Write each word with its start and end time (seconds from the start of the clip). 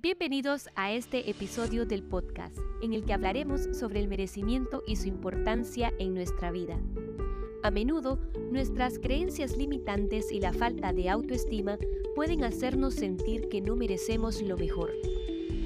Bienvenidos 0.00 0.68
a 0.76 0.92
este 0.92 1.28
episodio 1.28 1.84
del 1.84 2.04
podcast, 2.04 2.56
en 2.82 2.92
el 2.92 3.04
que 3.04 3.14
hablaremos 3.14 3.62
sobre 3.76 3.98
el 3.98 4.06
merecimiento 4.06 4.84
y 4.86 4.94
su 4.94 5.08
importancia 5.08 5.92
en 5.98 6.14
nuestra 6.14 6.52
vida. 6.52 6.78
A 7.64 7.72
menudo, 7.72 8.20
nuestras 8.52 9.00
creencias 9.00 9.56
limitantes 9.56 10.30
y 10.30 10.38
la 10.38 10.52
falta 10.52 10.92
de 10.92 11.10
autoestima 11.10 11.78
pueden 12.14 12.44
hacernos 12.44 12.94
sentir 12.94 13.48
que 13.48 13.60
no 13.60 13.74
merecemos 13.74 14.40
lo 14.40 14.56
mejor. 14.56 14.92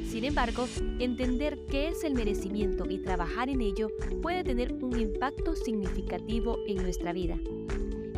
Sin 0.08 0.24
embargo, 0.24 0.66
entender 0.98 1.58
qué 1.68 1.88
es 1.88 2.02
el 2.02 2.14
merecimiento 2.14 2.86
y 2.88 3.02
trabajar 3.02 3.50
en 3.50 3.60
ello 3.60 3.90
puede 4.22 4.44
tener 4.44 4.72
un 4.72 4.98
impacto 4.98 5.54
significativo 5.54 6.58
en 6.66 6.82
nuestra 6.82 7.12
vida. 7.12 7.38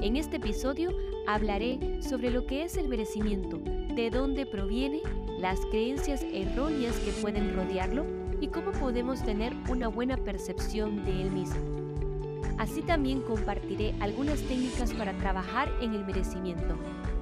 En 0.01 0.15
este 0.15 0.37
episodio 0.37 0.97
hablaré 1.27 2.01
sobre 2.03 2.31
lo 2.31 2.47
que 2.47 2.63
es 2.63 2.77
el 2.77 2.87
merecimiento, 2.87 3.61
de 3.95 4.11
dónde 4.11 4.45
proviene, 4.45 5.01
las 5.39 5.61
creencias 5.67 6.25
erróneas 6.33 6.97
que 6.99 7.13
pueden 7.13 7.55
rodearlo 7.55 8.05
y 8.41 8.49
cómo 8.49 8.73
podemos 8.73 9.23
tener 9.25 9.55
una 9.69 9.89
buena 9.89 10.17
percepción 10.17 11.05
de 11.05 11.23
él 11.23 11.31
mismo. 11.31 11.57
Así 12.59 12.83
también 12.83 13.21
compartiré 13.23 13.95
algunas 14.01 14.41
técnicas 14.43 14.93
para 14.95 15.17
trabajar 15.19 15.71
en 15.81 15.95
el 15.95 16.05
merecimiento. 16.05 16.77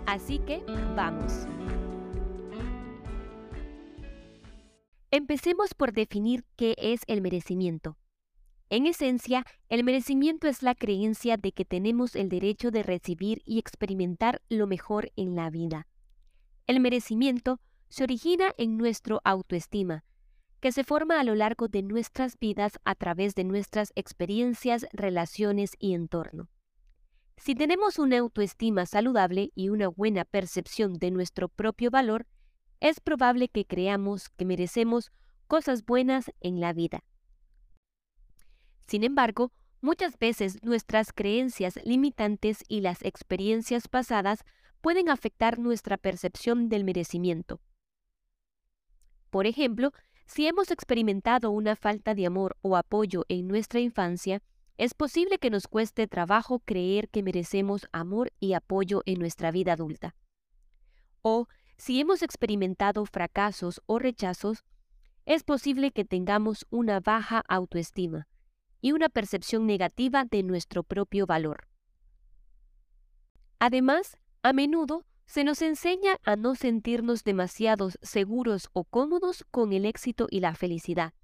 Así 0.06 0.38
que, 0.38 0.62
vamos. 0.96 1.46
Empecemos 5.10 5.74
por 5.74 5.92
definir 5.92 6.44
qué 6.56 6.74
es 6.78 7.02
el 7.06 7.20
merecimiento. 7.20 7.98
En 8.70 8.86
esencia, 8.86 9.44
el 9.68 9.84
merecimiento 9.84 10.48
es 10.48 10.62
la 10.62 10.74
creencia 10.74 11.36
de 11.36 11.52
que 11.52 11.66
tenemos 11.66 12.16
el 12.16 12.30
derecho 12.30 12.70
de 12.70 12.82
recibir 12.82 13.42
y 13.44 13.58
experimentar 13.58 14.40
lo 14.48 14.66
mejor 14.66 15.12
en 15.16 15.36
la 15.36 15.50
vida. 15.50 15.86
El 16.66 16.80
merecimiento 16.80 17.60
se 17.88 18.04
origina 18.04 18.52
en 18.56 18.76
nuestro 18.76 19.20
autoestima, 19.24 20.04
que 20.60 20.72
se 20.72 20.84
forma 20.84 21.18
a 21.18 21.24
lo 21.24 21.34
largo 21.34 21.68
de 21.68 21.82
nuestras 21.82 22.38
vidas 22.38 22.78
a 22.84 22.94
través 22.94 23.34
de 23.34 23.44
nuestras 23.44 23.92
experiencias, 23.96 24.86
relaciones 24.92 25.72
y 25.78 25.94
entorno. 25.94 26.48
Si 27.36 27.56
tenemos 27.56 27.98
una 27.98 28.18
autoestima 28.18 28.86
saludable 28.86 29.50
y 29.56 29.70
una 29.70 29.88
buena 29.88 30.24
percepción 30.24 30.94
de 30.94 31.10
nuestro 31.10 31.48
propio 31.48 31.90
valor, 31.90 32.26
es 32.78 33.00
probable 33.00 33.48
que 33.48 33.64
creamos 33.64 34.28
que 34.30 34.44
merecemos 34.44 35.10
cosas 35.48 35.84
buenas 35.84 36.30
en 36.40 36.60
la 36.60 36.72
vida. 36.72 37.02
Sin 38.86 39.02
embargo, 39.02 39.52
muchas 39.82 40.18
veces 40.18 40.62
nuestras 40.62 41.12
creencias 41.12 41.78
limitantes 41.84 42.64
y 42.68 42.80
las 42.80 43.02
experiencias 43.02 43.88
pasadas 43.88 44.44
pueden 44.80 45.10
afectar 45.10 45.58
nuestra 45.58 45.98
percepción 45.98 46.68
del 46.68 46.84
merecimiento. 46.84 47.60
Por 49.30 49.46
ejemplo, 49.46 49.92
si 50.24 50.46
hemos 50.46 50.70
experimentado 50.70 51.50
una 51.50 51.76
falta 51.76 52.14
de 52.14 52.26
amor 52.26 52.56
o 52.62 52.76
apoyo 52.76 53.24
en 53.28 53.48
nuestra 53.48 53.80
infancia, 53.80 54.40
es 54.78 54.94
posible 54.94 55.38
que 55.38 55.50
nos 55.50 55.68
cueste 55.68 56.06
trabajo 56.06 56.60
creer 56.60 57.08
que 57.08 57.22
merecemos 57.22 57.86
amor 57.92 58.32
y 58.40 58.54
apoyo 58.54 59.02
en 59.04 59.18
nuestra 59.18 59.50
vida 59.50 59.74
adulta. 59.74 60.14
O 61.22 61.48
si 61.76 62.00
hemos 62.00 62.22
experimentado 62.22 63.04
fracasos 63.04 63.82
o 63.86 63.98
rechazos, 63.98 64.64
es 65.26 65.42
posible 65.44 65.90
que 65.92 66.04
tengamos 66.04 66.66
una 66.70 67.00
baja 67.00 67.44
autoestima 67.48 68.28
y 68.82 68.92
una 68.92 69.08
percepción 69.08 69.66
negativa 69.66 70.26
de 70.26 70.42
nuestro 70.42 70.82
propio 70.82 71.24
valor. 71.24 71.66
Además, 73.58 74.18
a 74.42 74.52
menudo 74.52 75.06
se 75.24 75.44
nos 75.44 75.62
enseña 75.62 76.18
a 76.24 76.36
no 76.36 76.56
sentirnos 76.56 77.24
demasiado 77.24 77.90
seguros 78.02 78.68
o 78.74 78.84
cómodos 78.84 79.46
con 79.50 79.72
el 79.72 79.86
éxito 79.86 80.26
y 80.28 80.40
la 80.40 80.54
felicidad. 80.54 81.14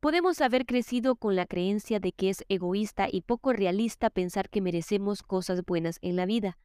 Podemos 0.00 0.40
haber 0.40 0.64
crecido 0.64 1.14
con 1.14 1.36
la 1.36 1.44
creencia 1.44 2.00
de 2.00 2.12
que 2.12 2.30
es 2.30 2.44
egoísta 2.48 3.08
y 3.12 3.20
poco 3.20 3.52
realista 3.52 4.08
pensar 4.08 4.48
que 4.48 4.62
merecemos 4.62 5.22
cosas 5.22 5.62
buenas 5.64 5.98
en 6.00 6.16
la 6.16 6.24
vida. 6.24 6.56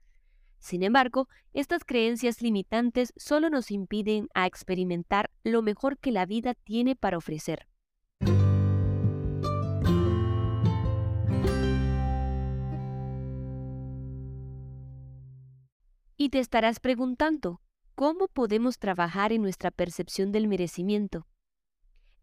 Sin 0.60 0.82
embargo, 0.82 1.28
estas 1.54 1.84
creencias 1.84 2.42
limitantes 2.42 3.12
solo 3.18 3.50
nos 3.50 3.72
impiden 3.72 4.30
a 4.34 4.48
experimentar 4.48 5.30
lo 5.44 5.62
mejor 5.62 5.98
que 5.98 6.14
la 6.14 6.26
vida 6.26 6.54
tiene 6.54 6.96
para 6.96 7.18
ofrecer. 7.18 7.68
Y 16.26 16.30
te 16.30 16.40
estarás 16.40 16.80
preguntando, 16.80 17.62
¿cómo 17.94 18.28
podemos 18.28 18.80
trabajar 18.80 19.32
en 19.32 19.44
nuestra 19.44 19.70
percepción 19.70 20.32
del 20.32 20.48
merecimiento? 20.48 21.28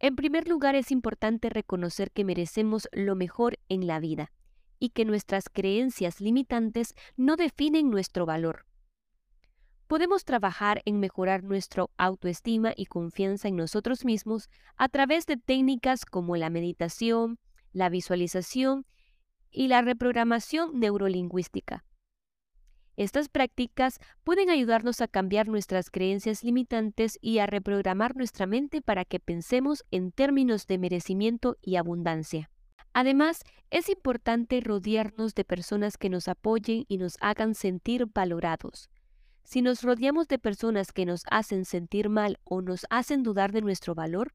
En 0.00 0.16
primer 0.16 0.48
lugar, 0.48 0.74
es 0.74 0.90
importante 0.90 1.48
reconocer 1.50 2.10
que 2.10 2.24
merecemos 2.24 2.88
lo 2.90 3.14
mejor 3.14 3.60
en 3.68 3.86
la 3.86 4.00
vida 4.00 4.32
y 4.80 4.88
que 4.88 5.04
nuestras 5.04 5.48
creencias 5.48 6.20
limitantes 6.20 6.96
no 7.16 7.36
definen 7.36 7.90
nuestro 7.90 8.26
valor. 8.26 8.66
Podemos 9.86 10.24
trabajar 10.24 10.82
en 10.84 10.98
mejorar 10.98 11.44
nuestra 11.44 11.86
autoestima 11.96 12.72
y 12.76 12.86
confianza 12.86 13.46
en 13.46 13.54
nosotros 13.54 14.04
mismos 14.04 14.50
a 14.76 14.88
través 14.88 15.26
de 15.26 15.36
técnicas 15.36 16.06
como 16.06 16.34
la 16.34 16.50
meditación, 16.50 17.38
la 17.72 17.88
visualización 17.88 18.84
y 19.52 19.68
la 19.68 19.80
reprogramación 19.80 20.80
neurolingüística. 20.80 21.84
Estas 22.96 23.28
prácticas 23.28 23.98
pueden 24.22 24.50
ayudarnos 24.50 25.00
a 25.00 25.08
cambiar 25.08 25.48
nuestras 25.48 25.90
creencias 25.90 26.44
limitantes 26.44 27.18
y 27.22 27.38
a 27.38 27.46
reprogramar 27.46 28.16
nuestra 28.16 28.46
mente 28.46 28.82
para 28.82 29.04
que 29.04 29.18
pensemos 29.18 29.84
en 29.90 30.12
términos 30.12 30.66
de 30.66 30.78
merecimiento 30.78 31.56
y 31.62 31.76
abundancia. 31.76 32.50
Además, 32.92 33.42
es 33.70 33.88
importante 33.88 34.60
rodearnos 34.60 35.34
de 35.34 35.44
personas 35.44 35.96
que 35.96 36.10
nos 36.10 36.28
apoyen 36.28 36.84
y 36.88 36.98
nos 36.98 37.16
hagan 37.20 37.54
sentir 37.54 38.06
valorados. 38.12 38.90
Si 39.44 39.62
nos 39.62 39.82
rodeamos 39.82 40.28
de 40.28 40.38
personas 40.38 40.92
que 40.92 41.06
nos 41.06 41.22
hacen 41.30 41.64
sentir 41.64 42.10
mal 42.10 42.38
o 42.44 42.60
nos 42.60 42.86
hacen 42.90 43.22
dudar 43.22 43.52
de 43.52 43.62
nuestro 43.62 43.94
valor, 43.94 44.34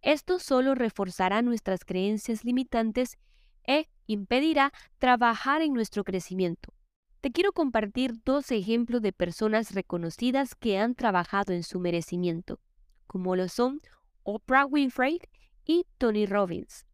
esto 0.00 0.38
solo 0.38 0.76
reforzará 0.76 1.42
nuestras 1.42 1.84
creencias 1.84 2.44
limitantes 2.44 3.18
e 3.66 3.88
impedirá 4.06 4.72
trabajar 4.98 5.60
en 5.60 5.74
nuestro 5.74 6.04
crecimiento. 6.04 6.72
Te 7.20 7.32
quiero 7.32 7.52
compartir 7.52 8.12
dos 8.24 8.52
ejemplos 8.52 9.02
de 9.02 9.12
personas 9.12 9.74
reconocidas 9.74 10.54
que 10.54 10.78
han 10.78 10.94
trabajado 10.94 11.52
en 11.52 11.64
su 11.64 11.80
merecimiento, 11.80 12.60
como 13.08 13.34
lo 13.34 13.48
son 13.48 13.80
Oprah 14.22 14.66
Winfrey 14.66 15.18
y 15.64 15.84
Tony 15.98 16.26
Robbins. 16.26 16.86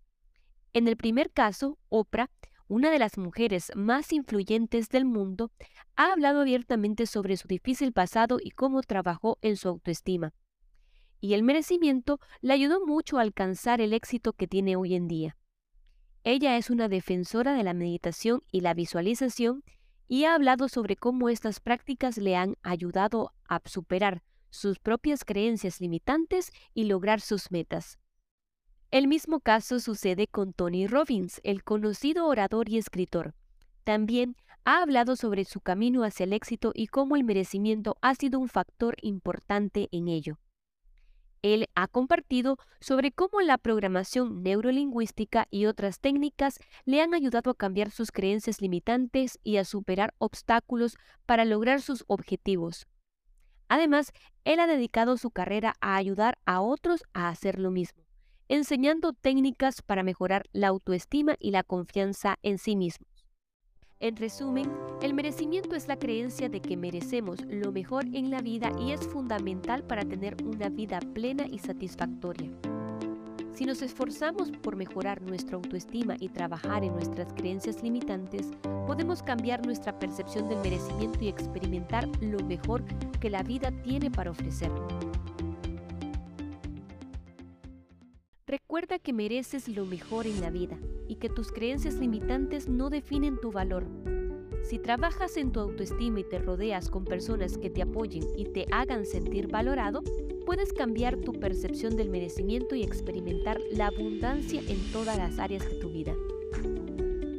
En 0.73 0.89
el 0.89 0.97
primer 0.97 1.31
caso, 1.31 1.79
Oprah, 1.91 2.31
una 2.69 2.91
de 2.91 2.99
las 2.99 3.19
mujeres 3.19 3.71
más 3.77 4.15
influyentes 4.15 4.89
del 4.89 5.05
mundo, 5.05 5.53
ha 5.95 6.13
hablado 6.13 6.41
abiertamente 6.41 7.05
sobre 7.05 7.37
su 7.37 7.47
difícil 7.47 7.93
pasado 7.93 8.39
y 8.43 8.51
cómo 8.51 8.81
trabajó 8.81 9.37
en 9.43 9.57
su 9.57 9.69
autoestima. 9.69 10.33
Y 11.21 11.35
el 11.35 11.43
merecimiento 11.43 12.19
le 12.41 12.55
ayudó 12.55 12.85
mucho 12.87 13.19
a 13.19 13.23
alcanzar 13.23 13.83
el 13.83 13.93
éxito 13.93 14.33
que 14.33 14.47
tiene 14.47 14.77
hoy 14.77 14.95
en 14.95 15.07
día. 15.07 15.37
Ella 16.23 16.57
es 16.57 16.71
una 16.71 16.89
defensora 16.89 17.53
de 17.53 17.63
la 17.63 17.75
meditación 17.75 18.43
y 18.51 18.63
la 18.63 18.73
visualización 18.73 19.63
y 20.09 20.25
ha 20.25 20.35
hablado 20.35 20.69
sobre 20.69 20.97
cómo 20.97 21.29
estas 21.29 21.61
prácticas 21.61 22.19
le 22.19 22.37
han 22.37 22.57
ayudado 22.63 23.33
a 23.49 23.61
superar 23.65 24.23
sus 24.51 24.79
propias 24.79 25.25
creencias 25.25 25.81
limitantes 25.81 26.53
y 26.75 26.85
lograr 26.85 27.21
sus 27.21 27.51
metas. 27.51 27.99
El 28.91 29.09
mismo 29.09 29.41
caso 29.41 29.81
sucede 29.81 30.29
con 30.29 30.53
Tony 30.53 30.87
Robbins, 30.87 31.41
el 31.43 31.65
conocido 31.65 32.27
orador 32.27 32.69
y 32.69 32.79
escritor. 32.79 33.35
También 33.83 34.37
ha 34.65 34.83
hablado 34.83 35.17
sobre 35.17 35.45
su 35.45 35.61
camino 35.61 36.05
hacia 36.05 36.25
el 36.25 36.33
éxito 36.33 36.71
y 36.75 36.87
cómo 36.87 37.17
el 37.17 37.25
merecimiento 37.25 37.97
ha 38.01 38.15
sido 38.15 38.39
un 38.39 38.49
factor 38.49 38.97
importante 39.03 39.89
en 39.91 40.09
ello. 40.09 40.39
Él 41.45 41.69
ha 41.75 41.89
compartido 41.89 42.57
sobre 42.81 43.13
cómo 43.13 43.43
la 43.43 43.59
programación 43.59 44.43
neurolingüística 44.43 45.47
y 45.51 45.67
otras 45.67 46.01
técnicas 46.01 46.59
le 46.87 47.03
han 47.03 47.13
ayudado 47.13 47.51
a 47.51 47.55
cambiar 47.55 47.91
sus 47.91 48.13
creencias 48.13 48.63
limitantes 48.63 49.39
y 49.45 49.59
a 49.59 49.67
superar 49.67 50.15
obstáculos 50.17 50.97
para 51.27 51.45
lograr 51.45 51.83
sus 51.83 52.03
objetivos. 52.07 52.87
Además, 53.69 54.13
él 54.45 54.59
ha 54.59 54.67
dedicado 54.67 55.19
su 55.19 55.31
carrera 55.31 55.75
a 55.83 55.97
ayudar 55.97 56.39
a 56.47 56.63
otros 56.63 57.03
a 57.13 57.29
hacer 57.29 57.59
lo 57.59 57.71
mismo, 57.71 58.03
enseñando 58.49 59.13
técnicas 59.13 59.83
para 59.83 60.03
mejorar 60.03 60.47
la 60.55 60.69
autoestima 60.69 61.37
y 61.39 61.51
la 61.51 61.63
confianza 61.63 62.37
en 62.43 62.57
sí 62.57 62.75
mismo. 62.75 63.07
En 64.01 64.17
resumen, 64.17 64.71
el 65.03 65.15
merecimiento 65.15 65.77
es 65.77 65.89
la 65.89 65.97
creencia 65.97 66.49
de 66.49 66.61
que 66.61 66.77
merecemos 66.77 67.39
lo 67.49 67.73
mejor 67.73 68.05
en 68.13 68.31
la 68.31 68.43
vida 68.43 68.73
y 68.79 68.93
es 68.93 69.01
fundamental 69.01 69.85
para 69.85 70.05
tener 70.05 70.37
una 70.45 70.69
vida 70.69 70.99
plena 71.15 71.47
y 71.47 71.59
satisfactoria. 71.59 72.51
Si 73.55 73.65
nos 73.65 73.83
esforzamos 73.83 74.51
por 74.51 74.75
mejorar 74.75 75.23
nuestra 75.23 75.57
autoestima 75.57 76.17
y 76.19 76.29
trabajar 76.29 76.83
en 76.83 76.93
nuestras 76.93 77.33
creencias 77.35 77.83
limitantes, 77.85 78.51
podemos 78.85 79.23
cambiar 79.23 79.65
nuestra 79.65 79.97
percepción 79.97 80.49
del 80.49 80.59
merecimiento 80.59 81.21
y 81.23 81.29
experimentar 81.29 82.09
lo 82.21 82.45
mejor 82.45 82.85
que 83.21 83.31
la 83.31 83.45
vida 83.45 83.71
tiene 83.85 84.11
para 84.11 84.33
ofrecer. 84.33 84.73
Recuerda 88.47 88.99
que 88.99 89.13
mereces 89.13 89.69
lo 89.69 89.87
mejor 89.87 90.27
en 90.27 90.41
la 90.41 90.51
vida 90.51 90.77
y 91.25 91.29
que 91.29 91.35
tus 91.35 91.53
creencias 91.53 91.95
limitantes 91.95 92.69
no 92.69 92.91
definen 92.91 93.39
tu 93.41 93.51
valor. 93.51 93.87
Si 94.63 94.79
trabajas 94.79 95.39
en 95.39 95.53
tu 95.53 95.61
autoestima 95.61 96.21
y 96.21 96.25
te 96.25 96.39
rodeas 96.39 96.91
con 96.91 97.07
personas 97.07 97.57
que 97.57 97.71
te 97.71 97.81
apoyen 97.81 98.25
y 98.37 98.45
te 98.45 98.67
hagan 98.71 99.07
sentir 99.07 99.49
valorado, 99.49 100.03
puedes 100.45 100.75
cambiar 100.75 101.17
tu 101.17 101.33
percepción 101.33 101.97
del 101.97 102.11
merecimiento 102.11 102.75
y 102.75 102.83
experimentar 102.83 103.59
la 103.71 103.87
abundancia 103.87 104.61
en 104.69 104.79
todas 104.93 105.17
las 105.17 105.39
áreas 105.39 105.67
de 105.67 105.77
tu 105.77 105.89
vida. 105.89 106.15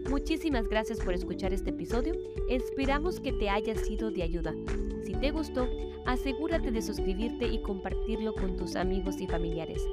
Muchísimas 0.10 0.68
gracias 0.68 1.00
por 1.00 1.14
escuchar 1.14 1.54
este 1.54 1.70
episodio. 1.70 2.16
Esperamos 2.50 3.20
que 3.20 3.34
te 3.34 3.50
haya 3.50 3.76
sido 3.76 4.10
de 4.10 4.24
ayuda. 4.24 4.56
Si 5.04 5.14
te 5.14 5.30
gustó, 5.30 5.68
asegúrate 6.08 6.72
de 6.72 6.82
suscribirte 6.82 7.48
y 7.48 7.62
compartirlo 7.62 8.34
con 8.34 8.58
tus 8.58 8.76
amigos 8.76 9.22
y 9.22 9.28
familiares. 9.28 9.88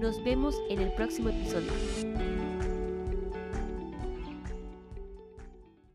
Nos 0.00 0.22
vemos 0.22 0.60
en 0.68 0.80
el 0.80 0.92
próximo 0.94 1.30
episodio. 1.30 2.47